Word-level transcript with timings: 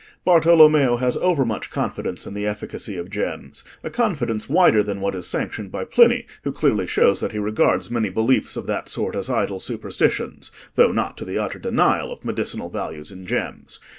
"Bartolommeo 0.25 0.95
has 0.97 1.15
overmuch 1.17 1.69
confidence 1.69 2.25
in 2.25 2.33
the 2.33 2.47
efficacy 2.47 2.97
of 2.97 3.11
gems—a 3.11 3.91
confidence 3.91 4.49
wider 4.49 4.81
than 4.81 4.99
what 4.99 5.13
is 5.13 5.27
sanctioned 5.27 5.71
by 5.71 5.83
Pliny, 5.85 6.25
who 6.43 6.51
clearly 6.51 6.87
shows 6.87 7.19
that 7.19 7.33
he 7.33 7.37
regards 7.37 7.91
many 7.91 8.09
beliefs 8.09 8.57
of 8.57 8.65
that 8.65 8.89
sort 8.89 9.15
as 9.15 9.29
idle 9.29 9.59
superstitions; 9.59 10.49
though 10.73 10.91
not 10.91 11.17
to 11.17 11.23
the 11.25 11.37
utter 11.37 11.59
denial 11.59 12.11
of 12.11 12.25
medicinal 12.25 12.69
virtues 12.71 13.11
in 13.11 13.27
gems. 13.27 13.77